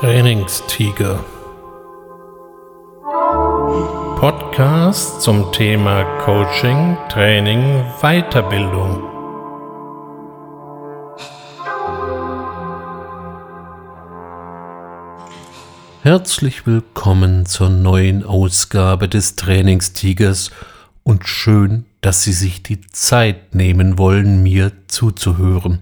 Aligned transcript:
Trainingstiger. 0.00 1.24
Podcast 4.20 5.22
zum 5.22 5.50
Thema 5.50 6.04
Coaching, 6.20 6.96
Training, 7.08 7.84
Weiterbildung. 8.00 9.02
Herzlich 16.04 16.64
willkommen 16.64 17.44
zur 17.44 17.68
neuen 17.68 18.22
Ausgabe 18.22 19.08
des 19.08 19.34
Trainingstigers 19.34 20.52
und 21.02 21.26
schön, 21.26 21.86
dass 22.02 22.22
Sie 22.22 22.32
sich 22.32 22.62
die 22.62 22.82
Zeit 22.82 23.56
nehmen 23.56 23.98
wollen, 23.98 24.44
mir 24.44 24.70
zuzuhören. 24.86 25.80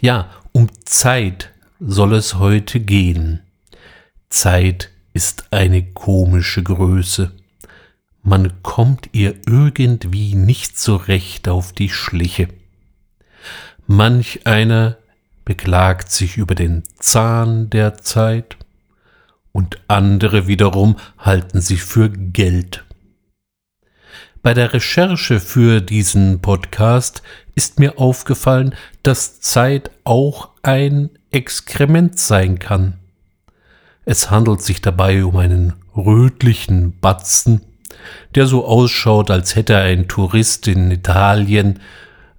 Ja, 0.00 0.30
um 0.50 0.68
Zeit 0.84 1.53
soll 1.80 2.14
es 2.14 2.34
heute 2.36 2.80
gehen. 2.80 3.40
Zeit 4.28 4.90
ist 5.12 5.52
eine 5.52 5.82
komische 5.92 6.62
Größe. 6.62 7.32
Man 8.22 8.62
kommt 8.62 9.10
ihr 9.12 9.34
irgendwie 9.46 10.34
nicht 10.34 10.78
so 10.78 10.96
recht 10.96 11.48
auf 11.48 11.72
die 11.72 11.90
Schliche. 11.90 12.48
Manch 13.86 14.46
einer 14.46 14.96
beklagt 15.44 16.10
sich 16.10 16.36
über 16.36 16.54
den 16.54 16.84
Zahn 16.98 17.68
der 17.68 17.98
Zeit 17.98 18.56
und 19.52 19.78
andere 19.88 20.46
wiederum 20.46 20.96
halten 21.18 21.60
sie 21.60 21.76
für 21.76 22.08
Geld. 22.08 22.84
Bei 24.42 24.52
der 24.52 24.72
Recherche 24.72 25.40
für 25.40 25.80
diesen 25.80 26.40
Podcast 26.40 27.22
ist 27.54 27.78
mir 27.78 27.98
aufgefallen, 27.98 28.74
dass 29.02 29.40
Zeit 29.40 29.90
auch 30.04 30.50
ein 30.62 31.10
Exkrement 31.34 32.16
sein 32.16 32.60
kann. 32.60 32.94
Es 34.04 34.30
handelt 34.30 34.62
sich 34.62 34.80
dabei 34.80 35.24
um 35.24 35.36
einen 35.36 35.72
rötlichen 35.96 37.00
Batzen, 37.00 37.60
der 38.36 38.46
so 38.46 38.64
ausschaut, 38.64 39.32
als 39.32 39.56
hätte 39.56 39.76
ein 39.78 40.06
Tourist 40.06 40.68
in 40.68 40.92
Italien 40.92 41.80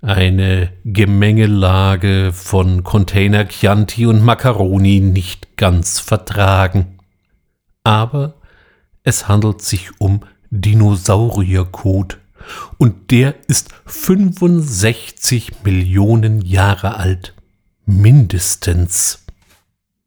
eine 0.01 0.69
Gemengelage 0.85 2.31
von 2.31 2.83
Container 2.83 3.45
Chianti 3.45 4.05
und 4.05 4.23
Macaroni 4.23 5.01
nicht 5.01 5.57
ganz 5.57 5.99
vertragen. 5.99 6.99
Aber 7.83 8.35
es 9.03 9.27
handelt 9.27 9.61
sich 9.61 9.89
um 9.99 10.21
Dinosaurierkot 10.51 12.19
und 12.77 13.11
der 13.11 13.35
ist 13.47 13.73
65 13.87 15.63
Millionen 15.65 16.39
Jahre 16.39 16.95
alt. 16.95 17.34
Mindestens. 17.85 19.23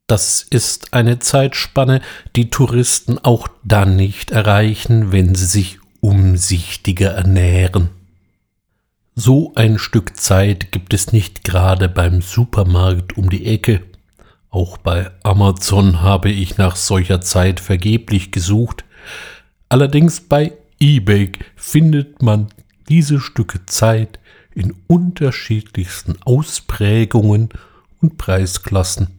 Das 0.08 0.42
ist 0.42 0.94
eine 0.94 1.20
Zeitspanne, 1.20 2.00
die 2.34 2.50
Touristen 2.50 3.18
auch 3.18 3.46
dann 3.62 3.94
nicht 3.94 4.32
erreichen, 4.32 5.12
wenn 5.12 5.36
sie 5.36 5.46
sich 5.46 5.78
umsichtiger 6.00 7.10
ernähren. 7.10 7.90
So 9.14 9.52
ein 9.54 9.78
Stück 9.78 10.16
Zeit 10.16 10.72
gibt 10.72 10.92
es 10.92 11.12
nicht 11.12 11.44
gerade 11.44 11.88
beim 11.88 12.20
Supermarkt 12.20 13.16
um 13.16 13.30
die 13.30 13.46
Ecke. 13.46 13.82
Auch 14.50 14.78
bei 14.78 15.10
Amazon 15.22 16.02
habe 16.02 16.30
ich 16.30 16.56
nach 16.56 16.74
solcher 16.74 17.20
Zeit 17.20 17.60
vergeblich 17.60 18.32
gesucht. 18.32 18.84
Allerdings 19.68 20.20
bei 20.20 20.52
eBay 20.80 21.32
findet 21.54 22.22
man 22.22 22.48
diese 22.88 23.20
Stücke 23.20 23.66
Zeit 23.66 24.18
in 24.54 24.74
unterschiedlichsten 24.86 26.20
Ausprägungen 26.22 27.50
und 28.00 28.18
Preisklassen. 28.18 29.18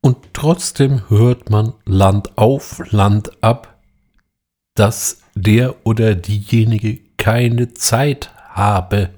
Und 0.00 0.18
trotzdem 0.32 1.08
hört 1.08 1.50
man 1.50 1.74
Land 1.84 2.36
auf, 2.36 2.82
Land 2.90 3.42
ab, 3.42 3.78
dass 4.74 5.20
der 5.34 5.86
oder 5.86 6.14
diejenige 6.14 6.98
keine 7.16 7.72
Zeit 7.74 8.30
habe. 8.48 9.10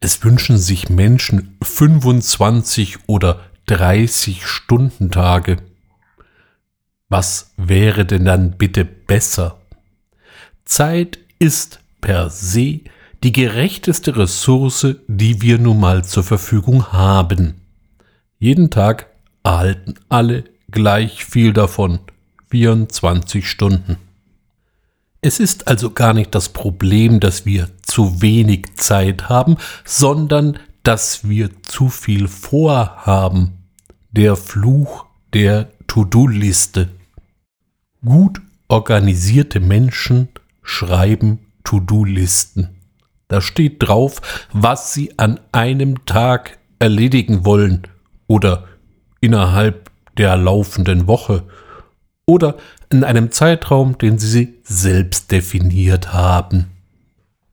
Es 0.00 0.24
wünschen 0.24 0.58
sich 0.58 0.88
Menschen 0.88 1.56
25 1.62 3.08
oder 3.08 3.40
30 3.66 4.46
Stundentage. 4.46 5.58
Was 7.08 7.52
wäre 7.56 8.06
denn 8.06 8.24
dann 8.24 8.56
bitte 8.56 8.84
besser? 8.84 9.60
Zeit 10.64 11.18
ist 11.38 11.80
per 12.00 12.30
se 12.30 12.80
die 13.22 13.32
gerechteste 13.32 14.16
Ressource, 14.16 14.96
die 15.06 15.42
wir 15.42 15.58
nun 15.58 15.78
mal 15.78 16.04
zur 16.04 16.24
Verfügung 16.24 16.92
haben. 16.92 17.54
Jeden 18.38 18.70
Tag 18.70 19.06
erhalten 19.44 19.94
alle 20.08 20.44
gleich 20.70 21.24
viel 21.24 21.52
davon, 21.52 22.00
24 22.50 23.48
Stunden. 23.48 23.96
Es 25.20 25.38
ist 25.38 25.68
also 25.68 25.90
gar 25.90 26.14
nicht 26.14 26.34
das 26.34 26.48
Problem, 26.48 27.20
dass 27.20 27.46
wir 27.46 27.68
zu 27.82 28.22
wenig 28.22 28.74
Zeit 28.76 29.28
haben, 29.28 29.56
sondern 29.84 30.58
dass 30.82 31.28
wir 31.28 31.50
zu 31.62 31.88
viel 31.88 32.26
vorhaben. 32.26 33.52
Der 34.10 34.34
Fluch 34.34 35.06
der 35.32 35.70
To-Do-Liste. 35.86 36.88
Gut 38.04 38.40
organisierte 38.66 39.60
Menschen 39.60 40.28
schreiben 40.62 41.38
To-Do-Listen. 41.62 42.81
Da 43.32 43.40
steht 43.40 43.82
drauf, 43.82 44.20
was 44.52 44.92
sie 44.94 45.18
an 45.18 45.40
einem 45.52 46.04
Tag 46.04 46.58
erledigen 46.78 47.44
wollen 47.44 47.82
oder 48.26 48.64
innerhalb 49.20 49.90
der 50.16 50.36
laufenden 50.36 51.06
Woche 51.06 51.44
oder 52.26 52.56
in 52.90 53.04
einem 53.04 53.30
Zeitraum, 53.32 53.98
den 53.98 54.18
sie 54.18 54.54
selbst 54.64 55.32
definiert 55.32 56.12
haben. 56.12 56.66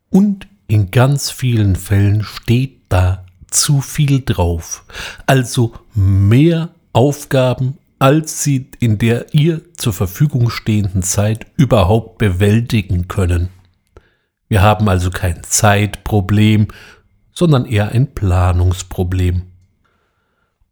Und 0.09 0.47
in 0.67 0.91
ganz 0.91 1.31
vielen 1.31 1.75
Fällen 1.75 2.23
steht 2.23 2.81
da 2.89 3.25
zu 3.49 3.81
viel 3.81 4.21
drauf, 4.23 4.83
also 5.25 5.73
mehr 5.95 6.69
Aufgaben 6.93 7.77
als 7.99 8.43
sie 8.43 8.67
in 8.79 8.97
der 8.97 9.33
ihr 9.33 9.61
zur 9.75 9.91
Verfügung 9.91 10.49
stehenden 10.49 11.03
Zeit 11.03 11.45
überhaupt 11.57 12.17
bewältigen 12.17 13.09
können. 13.09 13.49
Wir 14.49 14.61
haben 14.61 14.89
also 14.89 15.11
kein 15.11 15.43
Zeitproblem, 15.43 16.67
sondern 17.31 17.65
eher 17.65 17.89
ein 17.89 18.13
Planungsproblem. 18.13 19.43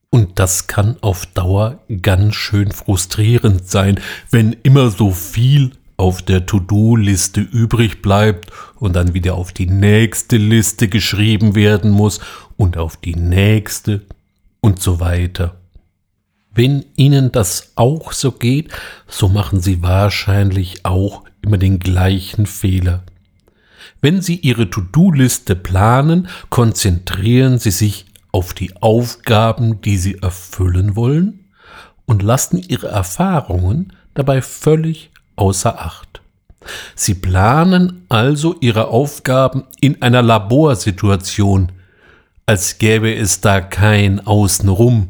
Und 0.10 0.40
das 0.40 0.68
kann 0.68 0.98
auf 1.02 1.26
Dauer 1.28 1.80
ganz 2.02 2.36
schön 2.36 2.72
frustrierend 2.72 3.70
sein, 3.70 4.00
wenn 4.32 4.54
immer 4.64 4.90
so 4.90 5.12
viel 5.12 5.72
auf 5.96 6.22
der 6.22 6.46
To-Do-Liste 6.46 7.42
übrig 7.42 8.02
bleibt 8.02 8.52
und 8.76 8.96
dann 8.96 9.14
wieder 9.14 9.36
auf 9.36 9.52
die 9.52 9.66
nächste 9.66 10.38
Liste 10.38 10.88
geschrieben 10.88 11.56
werden 11.56 11.92
muss 11.92 12.20
und 12.56 12.78
auf 12.78 12.98
die 12.98 13.16
nächste 13.16 14.02
und 14.60 14.82
so 14.82 15.00
weiter. 15.00 15.58
Wenn 16.54 16.86
Ihnen 16.96 17.32
das 17.32 17.74
auch 17.76 18.12
so 18.12 18.32
geht, 18.32 18.72
so 19.08 19.28
machen 19.28 19.60
Sie 19.60 19.84
wahrscheinlich 19.84 20.86
auch 20.86 21.24
immer 21.42 21.58
den 21.58 21.80
gleichen 21.80 22.46
Fehler. 22.46 23.04
Wenn 24.02 24.22
Sie 24.22 24.36
Ihre 24.36 24.70
To-Do-Liste 24.70 25.56
planen, 25.56 26.28
konzentrieren 26.50 27.60
Sie 27.60 27.72
sich 27.72 28.06
auf 28.32 28.54
die 28.54 28.76
Aufgaben, 28.82 29.82
die 29.82 29.98
Sie 29.98 30.20
erfüllen 30.22 30.96
wollen 30.96 31.46
und 32.06 32.22
lassen 32.22 32.62
Ihre 32.62 32.88
Erfahrungen 32.88 33.94
dabei 34.14 34.42
völlig 34.42 35.12
außer 35.36 35.80
Acht. 35.80 36.22
Sie 36.96 37.16
planen 37.16 38.06
also 38.10 38.56
Ihre 38.60 38.90
Aufgaben 38.90 39.64
in 39.80 40.02
einer 40.02 40.22
Laborsituation, 40.22 41.72
als 42.46 42.78
gäbe 42.78 43.14
es 43.14 43.42
da 43.42 43.62
kein 43.62 44.26
Außenrum, 44.26 45.10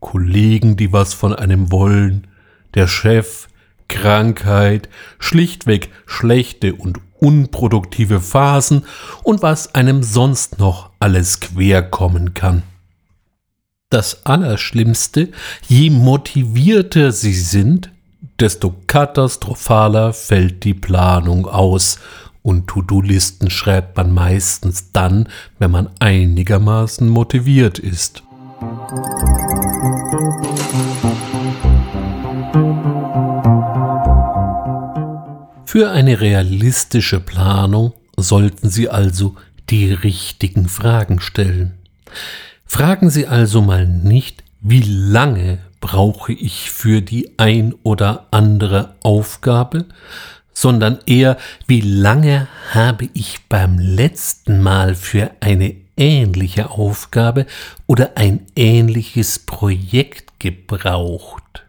Kollegen, 0.00 0.76
die 0.76 0.92
was 0.92 1.14
von 1.14 1.34
einem 1.34 1.70
wollen, 1.70 2.26
der 2.74 2.86
Chef, 2.86 3.48
Krankheit, 3.88 4.88
schlichtweg 5.18 5.90
schlechte 6.06 6.74
und 6.74 6.98
unproduktive 7.18 8.20
Phasen 8.20 8.84
und 9.22 9.42
was 9.42 9.74
einem 9.74 10.02
sonst 10.02 10.58
noch 10.58 10.90
alles 10.98 11.40
querkommen 11.40 12.34
kann. 12.34 12.62
Das 13.90 14.26
Allerschlimmste, 14.26 15.30
je 15.68 15.90
motivierter 15.90 17.12
sie 17.12 17.34
sind, 17.34 17.90
desto 18.40 18.74
katastrophaler 18.86 20.12
fällt 20.12 20.64
die 20.64 20.74
Planung 20.74 21.46
aus, 21.46 21.98
und 22.42 22.66
To-Do-Listen 22.66 23.48
schreibt 23.50 23.96
man 23.96 24.12
meistens 24.12 24.92
dann, 24.92 25.30
wenn 25.58 25.70
man 25.70 25.88
einigermaßen 25.98 27.08
motiviert 27.08 27.78
ist. 27.78 28.22
Für 35.76 35.90
eine 35.90 36.20
realistische 36.20 37.18
Planung 37.18 37.94
sollten 38.16 38.70
Sie 38.70 38.88
also 38.88 39.34
die 39.70 39.92
richtigen 39.92 40.68
Fragen 40.68 41.18
stellen. 41.18 41.74
Fragen 42.64 43.10
Sie 43.10 43.26
also 43.26 43.60
mal 43.60 43.84
nicht, 43.84 44.44
wie 44.60 44.82
lange 44.82 45.58
brauche 45.80 46.32
ich 46.32 46.70
für 46.70 47.02
die 47.02 47.36
ein 47.40 47.74
oder 47.82 48.28
andere 48.30 48.94
Aufgabe, 49.02 49.86
sondern 50.52 51.00
eher, 51.06 51.38
wie 51.66 51.80
lange 51.80 52.46
habe 52.70 53.08
ich 53.12 53.40
beim 53.48 53.80
letzten 53.80 54.62
Mal 54.62 54.94
für 54.94 55.32
eine 55.40 55.74
ähnliche 55.96 56.70
Aufgabe 56.70 57.46
oder 57.88 58.16
ein 58.16 58.46
ähnliches 58.54 59.40
Projekt 59.40 60.38
gebraucht. 60.38 61.64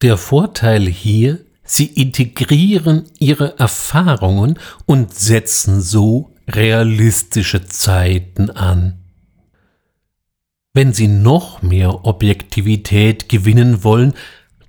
Der 0.00 0.16
Vorteil 0.16 0.86
hier, 0.86 1.40
sie 1.72 1.86
integrieren 1.86 3.04
ihre 3.18 3.58
Erfahrungen 3.58 4.58
und 4.86 5.14
setzen 5.14 5.80
so 5.80 6.34
realistische 6.48 7.64
Zeiten 7.66 8.50
an. 8.50 8.98
Wenn 10.74 10.94
Sie 10.94 11.08
noch 11.08 11.60
mehr 11.60 12.06
Objektivität 12.06 13.28
gewinnen 13.28 13.84
wollen, 13.84 14.14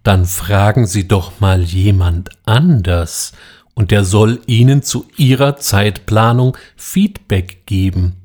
dann 0.04 0.26
fragen 0.26 0.86
Sie 0.86 1.08
doch 1.08 1.40
mal 1.40 1.62
jemand 1.62 2.30
anders, 2.46 3.32
und 3.74 3.90
der 3.90 4.04
soll 4.04 4.42
Ihnen 4.46 4.84
zu 4.84 5.08
Ihrer 5.18 5.58
Zeitplanung 5.58 6.58
Feedback 6.76 7.66
geben. 7.66 8.18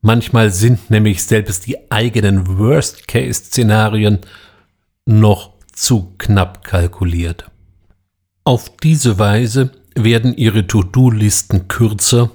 Manchmal 0.00 0.50
sind 0.50 0.88
nämlich 0.90 1.24
selbst 1.24 1.66
die 1.66 1.90
eigenen 1.90 2.58
Worst-Case-Szenarien 2.58 4.20
noch 5.04 5.50
zu 5.72 6.14
knapp 6.16 6.64
kalkuliert. 6.64 7.50
Auf 8.48 8.74
diese 8.78 9.18
Weise 9.18 9.72
werden 9.94 10.34
Ihre 10.34 10.66
To-Do-Listen 10.66 11.68
kürzer 11.68 12.30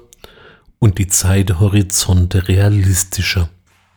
und 0.78 1.00
die 1.00 1.08
Zeithorizonte 1.08 2.48
realistischer. 2.48 3.50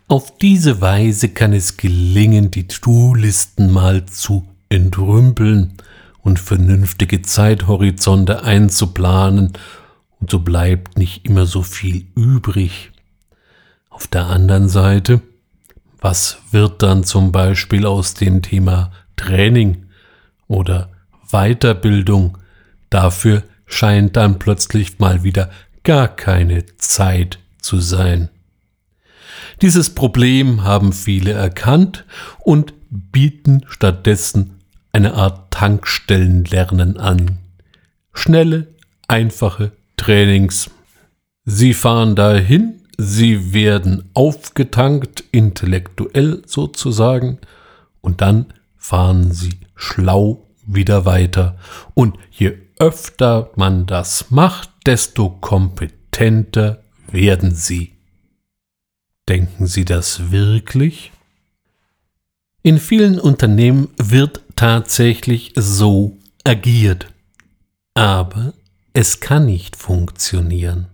Auf 0.08 0.38
diese 0.38 0.80
Weise 0.80 1.28
kann 1.28 1.52
es 1.52 1.76
gelingen, 1.76 2.50
die 2.50 2.68
To-Listen 2.68 3.70
mal 3.70 4.06
zu 4.06 4.48
entrümpeln 4.70 5.74
und 6.22 6.38
vernünftige 6.38 7.20
Zeithorizonte 7.20 8.42
einzuplanen, 8.44 9.52
und 10.18 10.30
so 10.30 10.38
bleibt 10.38 10.96
nicht 10.96 11.26
immer 11.26 11.44
so 11.44 11.60
viel 11.60 12.06
übrig. 12.14 12.92
Auf 13.90 14.06
der 14.06 14.24
anderen 14.28 14.70
Seite, 14.70 15.20
was 16.00 16.38
wird 16.50 16.82
dann 16.82 17.04
zum 17.04 17.30
Beispiel 17.30 17.84
aus 17.84 18.14
dem 18.14 18.40
Thema 18.40 18.90
Training 19.16 19.88
oder 20.48 20.95
Weiterbildung? 21.30 22.38
Dafür 22.90 23.42
scheint 23.66 24.16
dann 24.16 24.38
plötzlich 24.38 24.98
mal 24.98 25.22
wieder 25.22 25.50
gar 25.82 26.08
keine 26.08 26.64
Zeit 26.76 27.38
zu 27.60 27.80
sein. 27.80 28.28
Dieses 29.62 29.94
Problem 29.94 30.64
haben 30.64 30.92
viele 30.92 31.32
erkannt 31.32 32.04
und 32.40 32.74
bieten 32.90 33.64
stattdessen 33.68 34.60
eine 34.92 35.14
Art 35.14 35.50
Tankstellenlernen 35.50 36.98
an. 36.98 37.38
Schnelle, 38.12 38.68
einfache 39.08 39.72
Trainings. 39.96 40.70
Sie 41.44 41.74
fahren 41.74 42.16
dahin, 42.16 42.82
sie 42.98 43.52
werden 43.52 44.10
aufgetankt, 44.14 45.24
intellektuell 45.32 46.42
sozusagen, 46.46 47.38
und 48.00 48.20
dann 48.20 48.46
fahren 48.76 49.32
sie 49.32 49.60
schlau 49.74 50.45
wieder 50.66 51.04
weiter. 51.04 51.58
Und 51.94 52.18
je 52.30 52.58
öfter 52.78 53.50
man 53.56 53.86
das 53.86 54.30
macht, 54.30 54.70
desto 54.84 55.30
kompetenter 55.30 56.82
werden 57.10 57.54
sie. 57.54 57.92
Denken 59.28 59.66
Sie 59.66 59.84
das 59.84 60.30
wirklich? 60.30 61.12
In 62.62 62.78
vielen 62.78 63.18
Unternehmen 63.18 63.88
wird 63.96 64.40
tatsächlich 64.54 65.52
so 65.56 66.16
agiert. 66.44 67.06
Aber 67.94 68.52
es 68.92 69.20
kann 69.20 69.46
nicht 69.46 69.76
funktionieren. 69.76 70.86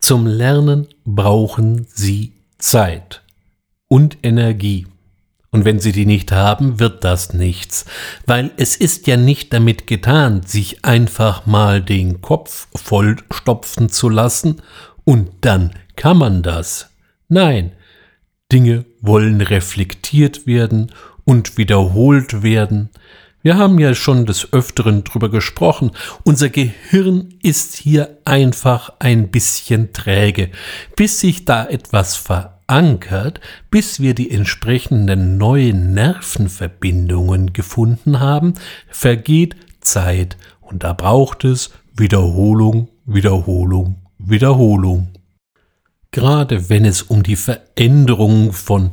Zum 0.00 0.26
Lernen 0.26 0.88
brauchen 1.04 1.86
Sie 1.88 2.32
Zeit 2.58 3.22
und 3.88 4.18
Energie. 4.22 4.86
Und 5.54 5.64
wenn 5.64 5.78
Sie 5.78 5.92
die 5.92 6.04
nicht 6.04 6.32
haben, 6.32 6.80
wird 6.80 7.04
das 7.04 7.32
nichts, 7.32 7.84
weil 8.26 8.50
es 8.56 8.74
ist 8.74 9.06
ja 9.06 9.16
nicht 9.16 9.52
damit 9.52 9.86
getan, 9.86 10.42
sich 10.44 10.84
einfach 10.84 11.46
mal 11.46 11.80
den 11.80 12.20
Kopf 12.20 12.66
vollstopfen 12.74 13.88
zu 13.88 14.08
lassen 14.08 14.62
und 15.04 15.30
dann 15.42 15.70
kann 15.94 16.16
man 16.16 16.42
das. 16.42 16.90
Nein, 17.28 17.70
Dinge 18.50 18.84
wollen 19.00 19.40
reflektiert 19.40 20.44
werden 20.44 20.90
und 21.22 21.56
wiederholt 21.56 22.42
werden. 22.42 22.90
Wir 23.42 23.56
haben 23.56 23.78
ja 23.78 23.94
schon 23.94 24.26
des 24.26 24.52
Öfteren 24.52 25.04
drüber 25.04 25.30
gesprochen. 25.30 25.92
Unser 26.24 26.48
Gehirn 26.48 27.32
ist 27.44 27.76
hier 27.76 28.18
einfach 28.24 28.94
ein 28.98 29.28
bisschen 29.28 29.92
träge. 29.92 30.50
Bis 30.96 31.20
sich 31.20 31.44
da 31.44 31.64
etwas 31.64 32.16
verankert, 32.66 33.40
bis 33.70 34.00
wir 34.00 34.14
die 34.14 34.30
entsprechenden 34.30 35.38
neuen 35.38 35.94
Nervenverbindungen 35.94 37.52
gefunden 37.52 38.20
haben, 38.20 38.54
vergeht 38.88 39.56
Zeit 39.80 40.36
und 40.60 40.84
da 40.84 40.92
braucht 40.92 41.44
es 41.44 41.70
Wiederholung, 41.96 42.88
Wiederholung, 43.06 43.96
Wiederholung. 44.18 45.08
Gerade 46.10 46.68
wenn 46.68 46.84
es 46.84 47.02
um 47.02 47.22
die 47.22 47.36
Veränderung 47.36 48.52
von 48.52 48.90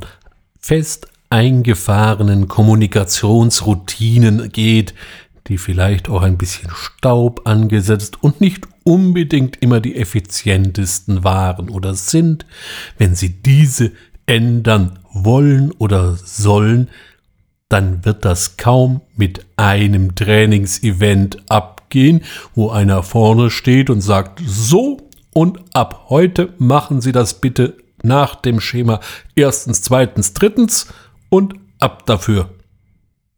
fest 0.58 1.08
eingefahrenen 1.30 2.48
Kommunikationsroutinen 2.48 4.52
geht, 4.52 4.94
die 5.48 5.58
vielleicht 5.58 6.08
auch 6.08 6.22
ein 6.22 6.38
bisschen 6.38 6.70
Staub 6.74 7.42
angesetzt 7.46 8.22
und 8.22 8.40
nicht 8.40 8.66
unbedingt 8.84 9.60
immer 9.60 9.80
die 9.80 9.96
effizientesten 9.96 11.24
waren 11.24 11.68
oder 11.68 11.94
sind, 11.94 12.46
wenn 12.98 13.14
Sie 13.14 13.30
diese 13.42 13.92
ändern 14.26 14.98
wollen 15.12 15.72
oder 15.72 16.16
sollen, 16.16 16.88
dann 17.68 18.04
wird 18.04 18.24
das 18.24 18.56
kaum 18.56 19.00
mit 19.16 19.46
einem 19.56 20.14
Trainingsevent 20.14 21.38
abgehen, 21.48 22.22
wo 22.54 22.70
einer 22.70 23.02
vorne 23.02 23.50
steht 23.50 23.90
und 23.90 24.00
sagt, 24.00 24.42
so 24.46 24.98
und 25.32 25.58
ab 25.74 26.06
heute 26.08 26.52
machen 26.58 27.00
Sie 27.00 27.12
das 27.12 27.40
bitte 27.40 27.76
nach 28.02 28.34
dem 28.34 28.60
Schema 28.60 29.00
erstens, 29.34 29.82
zweitens, 29.82 30.34
drittens 30.34 30.88
und 31.30 31.54
ab 31.78 32.04
dafür. 32.06 32.50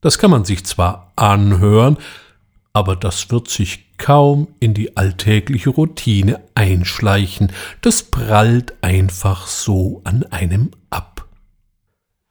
Das 0.05 0.19
kann 0.19 0.31
man 0.31 0.45
sich 0.45 0.67
zwar 0.67 1.15
anhören, 1.17 1.97
aber 2.75 2.95
das 2.95 3.31
wird 3.31 3.49
sich 3.49 3.97
kaum 3.97 4.49
in 4.61 4.75
die 4.75 4.99
alltägliche 4.99 5.71
Routine 5.71 6.43
einschleichen. 6.55 7.51
Das 7.81 8.03
prallt 8.03 8.75
einfach 8.83 9.47
so 9.47 10.03
an 10.05 10.25
einem 10.25 10.73
ab. 10.91 11.27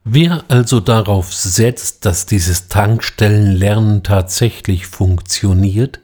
Wer 0.03 0.43
also 0.49 0.81
darauf 0.81 1.33
setzt, 1.33 2.05
dass 2.05 2.27
dieses 2.27 2.67
Tankstellenlernen 2.67 4.03
tatsächlich 4.03 4.85
funktioniert, 4.85 5.99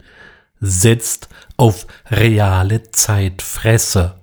setzt 0.59 1.29
auf 1.55 1.85
reale 2.09 2.89
Zeitfresser. 2.89 4.19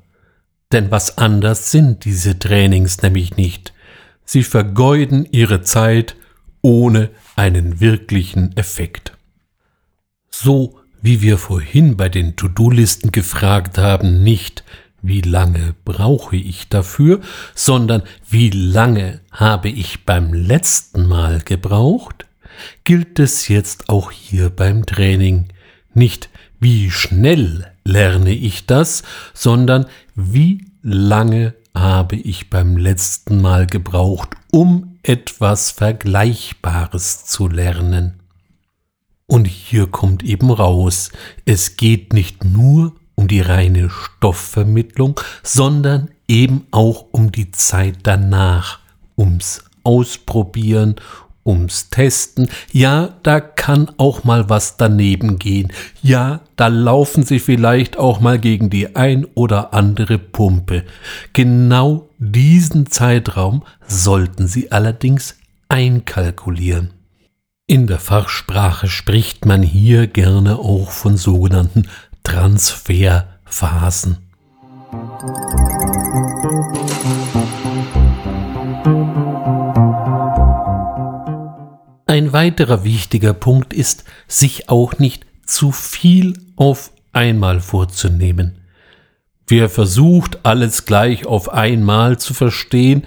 Denn 0.72 0.90
was 0.90 1.16
anders 1.16 1.70
sind 1.70 2.04
diese 2.06 2.40
Trainings 2.40 3.02
nämlich 3.02 3.36
nicht. 3.36 3.72
Sie 4.24 4.42
vergeuden 4.42 5.28
ihre 5.30 5.62
Zeit 5.62 6.16
ohne 6.60 7.10
einen 7.36 7.80
wirklichen 7.80 8.56
Effekt. 8.56 9.12
So 10.30 10.80
wie 11.00 11.22
wir 11.22 11.38
vorhin 11.38 11.96
bei 11.96 12.08
den 12.08 12.34
To-Do-Listen 12.34 13.12
gefragt 13.12 13.78
haben, 13.78 14.24
nicht 14.24 14.64
wie 15.02 15.20
lange 15.20 15.74
brauche 15.84 16.36
ich 16.36 16.68
dafür, 16.68 17.20
sondern 17.54 18.02
wie 18.28 18.50
lange 18.50 19.20
habe 19.30 19.68
ich 19.68 20.04
beim 20.04 20.34
letzten 20.34 21.06
Mal 21.06 21.40
gebraucht, 21.42 22.26
gilt 22.84 23.20
es 23.20 23.46
jetzt 23.48 23.88
auch 23.88 24.10
hier 24.10 24.50
beim 24.50 24.84
Training. 24.84 25.46
Nicht 25.94 26.28
wie 26.58 26.90
schnell 26.90 27.70
lerne 27.84 28.32
ich 28.32 28.66
das, 28.66 29.04
sondern 29.32 29.86
wie 30.14 30.66
lange 30.82 31.54
habe 31.74 32.16
ich 32.16 32.50
beim 32.50 32.76
letzten 32.76 33.40
Mal 33.40 33.66
gebraucht, 33.66 34.30
um 34.50 34.95
etwas 35.06 35.70
Vergleichbares 35.70 37.24
zu 37.26 37.46
lernen. 37.48 38.20
Und 39.26 39.46
hier 39.46 39.86
kommt 39.86 40.22
eben 40.24 40.50
raus, 40.50 41.12
es 41.44 41.76
geht 41.76 42.12
nicht 42.12 42.44
nur 42.44 42.94
um 43.14 43.28
die 43.28 43.40
reine 43.40 43.88
Stoffvermittlung, 43.88 45.18
sondern 45.42 46.10
eben 46.28 46.66
auch 46.72 47.06
um 47.12 47.30
die 47.32 47.50
Zeit 47.52 47.98
danach, 48.02 48.80
ums 49.16 49.64
Ausprobieren 49.84 50.96
ums 51.46 51.90
Testen. 51.90 52.48
Ja, 52.72 53.14
da 53.22 53.40
kann 53.40 53.90
auch 53.96 54.24
mal 54.24 54.50
was 54.50 54.76
daneben 54.76 55.38
gehen. 55.38 55.72
Ja, 56.02 56.40
da 56.56 56.66
laufen 56.68 57.22
Sie 57.22 57.38
vielleicht 57.38 57.96
auch 57.96 58.20
mal 58.20 58.38
gegen 58.38 58.68
die 58.68 58.96
ein 58.96 59.26
oder 59.34 59.72
andere 59.72 60.18
Pumpe. 60.18 60.84
Genau 61.32 62.08
diesen 62.18 62.90
Zeitraum 62.90 63.62
sollten 63.86 64.46
Sie 64.46 64.72
allerdings 64.72 65.36
einkalkulieren. 65.68 66.90
In 67.68 67.86
der 67.86 67.98
Fachsprache 67.98 68.86
spricht 68.86 69.44
man 69.44 69.62
hier 69.62 70.06
gerne 70.06 70.58
auch 70.58 70.90
von 70.90 71.16
sogenannten 71.16 71.88
Transferphasen. 72.22 74.18
Ein 82.16 82.32
weiterer 82.32 82.82
wichtiger 82.82 83.34
Punkt 83.34 83.74
ist, 83.74 84.04
sich 84.26 84.70
auch 84.70 84.98
nicht 84.98 85.26
zu 85.44 85.70
viel 85.70 86.32
auf 86.56 86.90
einmal 87.12 87.60
vorzunehmen. 87.60 88.56
Wer 89.46 89.68
versucht, 89.68 90.38
alles 90.42 90.86
gleich 90.86 91.26
auf 91.26 91.52
einmal 91.52 92.18
zu 92.18 92.32
verstehen, 92.32 93.02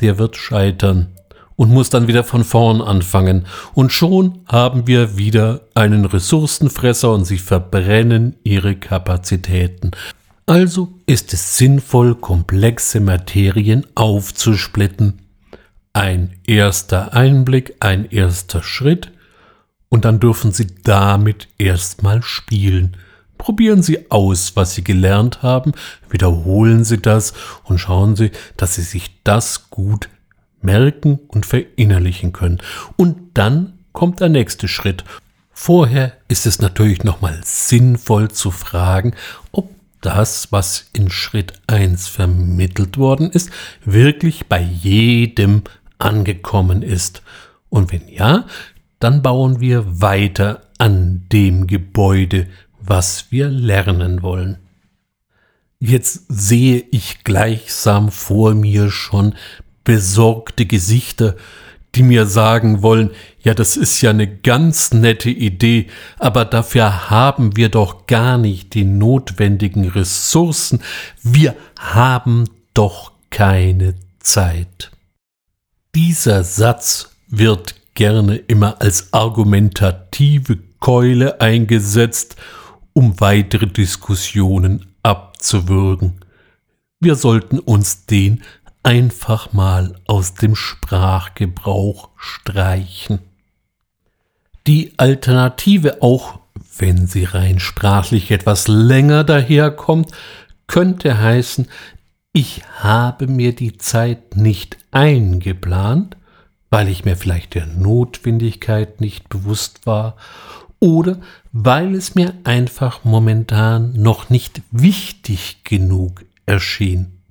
der 0.00 0.16
wird 0.16 0.38
scheitern 0.38 1.08
und 1.56 1.70
muss 1.70 1.90
dann 1.90 2.08
wieder 2.08 2.24
von 2.24 2.42
vorn 2.42 2.80
anfangen. 2.80 3.44
Und 3.74 3.92
schon 3.92 4.38
haben 4.46 4.86
wir 4.86 5.18
wieder 5.18 5.60
einen 5.74 6.06
Ressourcenfresser 6.06 7.12
und 7.12 7.26
sie 7.26 7.36
verbrennen 7.36 8.36
ihre 8.44 8.76
Kapazitäten. 8.76 9.90
Also 10.46 10.88
ist 11.04 11.34
es 11.34 11.58
sinnvoll, 11.58 12.14
komplexe 12.14 13.00
Materien 13.00 13.84
aufzusplitten 13.94 15.25
ein 15.96 16.36
erster 16.46 17.14
Einblick, 17.14 17.76
ein 17.80 18.04
erster 18.10 18.62
Schritt 18.62 19.12
und 19.88 20.04
dann 20.04 20.20
dürfen 20.20 20.52
Sie 20.52 20.66
damit 20.84 21.48
erstmal 21.56 22.22
spielen. 22.22 22.98
Probieren 23.38 23.82
Sie 23.82 24.10
aus, 24.10 24.56
was 24.56 24.74
Sie 24.74 24.84
gelernt 24.84 25.42
haben, 25.42 25.72
wiederholen 26.10 26.84
Sie 26.84 26.98
das 26.98 27.32
und 27.64 27.78
schauen 27.78 28.14
Sie, 28.14 28.30
dass 28.58 28.74
Sie 28.74 28.82
sich 28.82 29.22
das 29.24 29.70
gut 29.70 30.10
merken 30.60 31.18
und 31.28 31.46
verinnerlichen 31.46 32.34
können. 32.34 32.60
Und 32.96 33.16
dann 33.32 33.78
kommt 33.92 34.20
der 34.20 34.28
nächste 34.28 34.68
Schritt. 34.68 35.02
Vorher 35.50 36.12
ist 36.28 36.44
es 36.44 36.58
natürlich 36.58 37.04
nochmal 37.04 37.40
sinnvoll 37.42 38.30
zu 38.30 38.50
fragen, 38.50 39.14
ob 39.50 39.70
das, 40.02 40.52
was 40.52 40.90
in 40.92 41.08
Schritt 41.10 41.54
1 41.68 42.06
vermittelt 42.06 42.98
worden 42.98 43.30
ist, 43.30 43.50
wirklich 43.82 44.46
bei 44.46 44.60
jedem 44.60 45.62
angekommen 45.98 46.82
ist. 46.82 47.22
Und 47.68 47.92
wenn 47.92 48.08
ja, 48.08 48.46
dann 48.98 49.22
bauen 49.22 49.60
wir 49.60 50.00
weiter 50.00 50.62
an 50.78 51.24
dem 51.32 51.66
Gebäude, 51.66 52.46
was 52.80 53.26
wir 53.30 53.48
lernen 53.48 54.22
wollen. 54.22 54.58
Jetzt 55.78 56.24
sehe 56.28 56.84
ich 56.90 57.24
gleichsam 57.24 58.10
vor 58.10 58.54
mir 58.54 58.90
schon 58.90 59.34
besorgte 59.84 60.66
Gesichter, 60.66 61.36
die 61.94 62.02
mir 62.02 62.26
sagen 62.26 62.82
wollen, 62.82 63.10
ja, 63.42 63.54
das 63.54 63.76
ist 63.76 64.00
ja 64.02 64.10
eine 64.10 64.26
ganz 64.26 64.92
nette 64.92 65.30
Idee, 65.30 65.86
aber 66.18 66.44
dafür 66.44 67.10
haben 67.10 67.56
wir 67.56 67.68
doch 67.68 68.06
gar 68.06 68.38
nicht 68.38 68.74
die 68.74 68.84
notwendigen 68.84 69.88
Ressourcen, 69.88 70.82
wir 71.22 71.54
haben 71.78 72.44
doch 72.74 73.12
keine 73.30 73.94
Zeit. 74.18 74.90
Dieser 75.96 76.44
Satz 76.44 77.16
wird 77.26 77.74
gerne 77.94 78.36
immer 78.36 78.82
als 78.82 79.14
argumentative 79.14 80.58
Keule 80.78 81.40
eingesetzt, 81.40 82.36
um 82.92 83.18
weitere 83.18 83.66
Diskussionen 83.66 84.92
abzuwürgen. 85.02 86.20
Wir 87.00 87.14
sollten 87.14 87.58
uns 87.58 88.04
den 88.04 88.42
einfach 88.82 89.54
mal 89.54 89.98
aus 90.06 90.34
dem 90.34 90.54
Sprachgebrauch 90.54 92.10
streichen. 92.18 93.20
Die 94.66 94.92
Alternative, 94.98 96.02
auch 96.02 96.40
wenn 96.76 97.06
sie 97.06 97.24
rein 97.24 97.58
sprachlich 97.58 98.30
etwas 98.30 98.68
länger 98.68 99.24
daherkommt, 99.24 100.10
könnte 100.66 101.18
heißen, 101.18 101.68
ich 102.36 102.60
habe 102.80 103.28
mir 103.28 103.54
die 103.54 103.78
Zeit 103.78 104.36
nicht 104.36 104.76
eingeplant, 104.90 106.18
weil 106.68 106.90
ich 106.90 107.06
mir 107.06 107.16
vielleicht 107.16 107.54
der 107.54 107.64
Notwendigkeit 107.64 109.00
nicht 109.00 109.30
bewusst 109.30 109.86
war 109.86 110.16
oder 110.78 111.18
weil 111.52 111.94
es 111.94 112.14
mir 112.14 112.34
einfach 112.44 113.04
momentan 113.04 113.94
noch 113.94 114.28
nicht 114.28 114.60
wichtig 114.70 115.64
genug 115.64 116.26
erschien. 116.44 117.22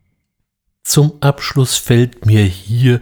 Zum 0.83 1.13
Abschluss 1.21 1.77
fällt 1.77 2.25
mir 2.25 2.41
hier 2.41 2.99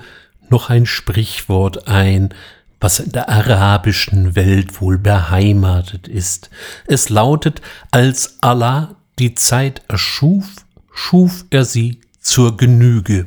noch 0.50 0.70
ein 0.70 0.86
Sprichwort 0.86 1.88
ein, 1.88 2.34
was 2.82 3.00
in 3.00 3.14
der 3.14 3.30
arabischen 3.30 4.36
Welt 4.36 4.82
wohl 4.82 4.98
beheimatet 4.98 6.10
ist. 6.10 6.50
Es 6.86 7.08
lautet, 7.08 7.62
als 7.92 8.40
Allah 8.42 8.98
die 9.20 9.36
Zeit 9.36 9.84
erschuf, 9.88 10.63
schuf 10.94 11.46
er 11.50 11.66
sie 11.66 12.00
zur 12.20 12.56
Genüge. 12.56 13.26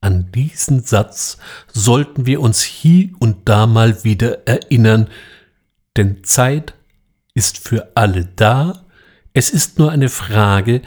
An 0.00 0.30
diesen 0.32 0.82
Satz 0.82 1.38
sollten 1.72 2.26
wir 2.26 2.40
uns 2.40 2.62
hier 2.62 3.10
und 3.18 3.48
da 3.48 3.66
mal 3.66 4.04
wieder 4.04 4.46
erinnern, 4.46 5.08
denn 5.96 6.22
Zeit 6.24 6.74
ist 7.34 7.58
für 7.58 7.92
alle 7.94 8.24
da, 8.36 8.86
es 9.34 9.50
ist 9.50 9.78
nur 9.78 9.90
eine 9.90 10.08
Frage, 10.08 10.80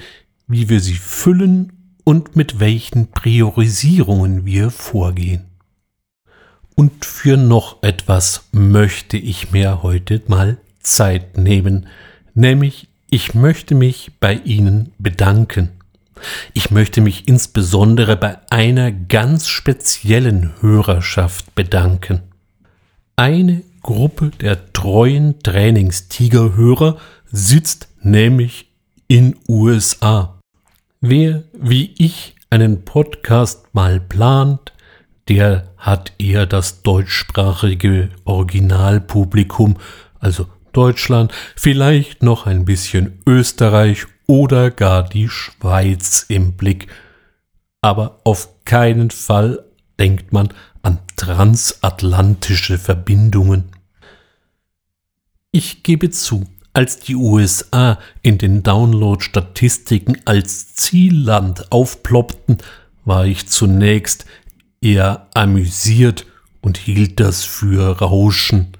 wie 0.47 0.69
wir 0.69 0.79
sie 0.79 0.95
füllen 0.95 1.93
und 2.03 2.35
mit 2.35 2.59
welchen 2.59 3.11
Priorisierungen 3.11 4.45
wir 4.45 4.71
vorgehen. 4.71 5.45
Und 6.75 7.05
für 7.05 7.35
noch 7.35 7.83
etwas 7.83 8.45
möchte 8.51 9.17
ich 9.17 9.51
mir 9.51 9.83
heute 9.83 10.23
mal 10.27 10.57
Zeit 10.79 11.37
nehmen, 11.37 11.87
nämlich 12.33 12.87
ich 13.11 13.33
möchte 13.33 13.75
mich 13.75 14.11
bei 14.19 14.35
Ihnen 14.35 14.93
bedanken. 14.97 15.78
Ich 16.53 16.71
möchte 16.71 17.01
mich 17.01 17.27
insbesondere 17.27 18.15
bei 18.15 18.37
einer 18.49 18.91
ganz 18.91 19.47
speziellen 19.47 20.53
Hörerschaft 20.61 21.55
bedanken. 21.55 22.21
Eine 23.15 23.63
Gruppe 23.81 24.31
der 24.41 24.71
treuen 24.73 25.39
Trainingstigerhörer 25.41 26.97
sitzt 27.31 27.89
nämlich 28.01 28.67
in 29.07 29.35
USA. 29.47 30.39
Wer 31.01 31.43
wie 31.53 31.93
ich 31.97 32.35
einen 32.49 32.83
Podcast 32.83 33.73
mal 33.73 33.99
plant, 33.99 34.73
der 35.27 35.69
hat 35.77 36.13
eher 36.17 36.45
das 36.45 36.81
deutschsprachige 36.81 38.09
Originalpublikum, 38.25 39.77
also 40.19 40.47
Deutschland, 40.73 41.31
vielleicht 41.55 42.23
noch 42.23 42.45
ein 42.45 42.65
bisschen 42.65 43.19
Österreich 43.27 44.07
oder 44.29 44.69
gar 44.69 45.09
die 45.09 45.27
Schweiz 45.27 46.23
im 46.27 46.53
Blick. 46.53 46.85
Aber 47.81 48.19
auf 48.25 48.63
keinen 48.63 49.09
Fall 49.09 49.65
denkt 49.97 50.31
man 50.31 50.53
an 50.83 50.99
transatlantische 51.15 52.77
Verbindungen. 52.77 53.63
Ich 55.49 55.81
gebe 55.81 56.11
zu, 56.11 56.45
als 56.73 56.99
die 56.99 57.15
USA 57.15 57.97
in 58.21 58.37
den 58.37 58.61
Download-Statistiken 58.61 60.17
als 60.25 60.75
Zielland 60.75 61.71
aufploppten, 61.71 62.59
war 63.05 63.25
ich 63.25 63.47
zunächst 63.47 64.27
eher 64.79 65.27
amüsiert 65.33 66.27
und 66.61 66.77
hielt 66.77 67.19
das 67.19 67.43
für 67.43 67.97
Rauschen. 67.97 68.73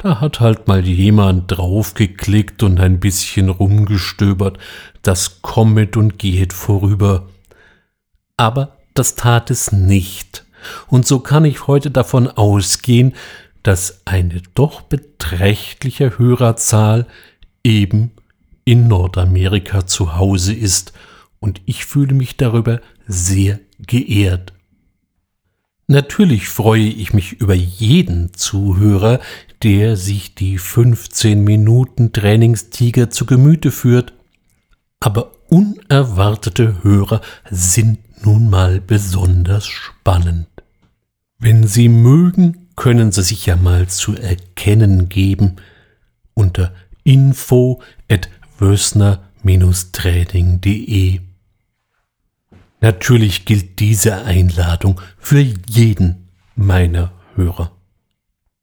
Da 0.00 0.20
hat 0.20 0.38
halt 0.38 0.68
mal 0.68 0.86
jemand 0.86 1.50
draufgeklickt 1.50 2.62
und 2.62 2.78
ein 2.78 3.00
bisschen 3.00 3.48
rumgestöbert. 3.48 4.56
Das 5.02 5.42
kommet 5.42 5.96
und 5.96 6.20
geht 6.20 6.52
vorüber. 6.52 7.28
Aber 8.36 8.76
das 8.94 9.16
tat 9.16 9.50
es 9.50 9.72
nicht. 9.72 10.44
Und 10.86 11.04
so 11.04 11.18
kann 11.18 11.44
ich 11.44 11.66
heute 11.66 11.90
davon 11.90 12.28
ausgehen, 12.28 13.14
dass 13.64 14.02
eine 14.04 14.40
doch 14.54 14.82
beträchtliche 14.82 16.16
Hörerzahl 16.16 17.08
eben 17.64 18.12
in 18.64 18.86
Nordamerika 18.86 19.86
zu 19.86 20.16
Hause 20.16 20.54
ist, 20.54 20.92
und 21.40 21.60
ich 21.66 21.86
fühle 21.86 22.14
mich 22.14 22.36
darüber 22.36 22.80
sehr 23.06 23.60
geehrt. 23.78 24.52
Natürlich 25.86 26.48
freue 26.48 26.88
ich 26.88 27.12
mich 27.12 27.34
über 27.34 27.54
jeden 27.54 28.34
Zuhörer, 28.34 29.20
der 29.62 29.96
sich 29.96 30.34
die 30.34 30.58
15 30.58 31.42
Minuten 31.42 32.12
Trainingstiger 32.12 33.08
zu 33.10 33.24
Gemüte 33.26 33.70
führt. 33.70 34.12
Aber 35.00 35.32
unerwartete 35.48 36.82
Hörer 36.82 37.20
sind 37.50 37.98
nun 38.24 38.50
mal 38.50 38.80
besonders 38.80 39.66
spannend. 39.66 40.48
Wenn 41.38 41.66
Sie 41.66 41.88
mögen, 41.88 42.68
können 42.76 43.10
Sie 43.12 43.22
sich 43.22 43.46
ja 43.46 43.56
mal 43.56 43.88
zu 43.88 44.14
erkennen 44.16 45.08
geben 45.08 45.56
unter 46.34 46.74
info 47.04 47.80
at 48.08 48.28
wösner-training.de. 48.58 51.20
Natürlich 52.80 53.44
gilt 53.44 53.80
diese 53.80 54.22
Einladung 54.24 55.00
für 55.18 55.40
jeden 55.40 56.28
meiner 56.54 57.12
Hörer. 57.34 57.72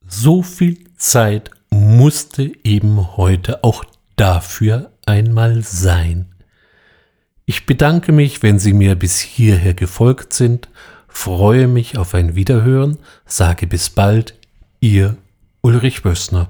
So 0.07 0.41
viel 0.43 0.84
Zeit 0.97 1.51
musste 1.69 2.51
eben 2.63 3.17
heute 3.17 3.63
auch 3.63 3.83
dafür 4.15 4.91
einmal 5.05 5.61
sein. 5.63 6.27
Ich 7.45 7.65
bedanke 7.65 8.11
mich, 8.11 8.41
wenn 8.41 8.59
Sie 8.59 8.73
mir 8.73 8.95
bis 8.95 9.19
hierher 9.19 9.73
gefolgt 9.73 10.33
sind, 10.33 10.69
freue 11.07 11.67
mich 11.67 11.97
auf 11.97 12.13
ein 12.15 12.35
Wiederhören, 12.35 12.97
sage 13.25 13.67
bis 13.67 13.89
bald, 13.89 14.35
Ihr 14.79 15.17
Ulrich 15.61 16.03
Wössner. 16.03 16.49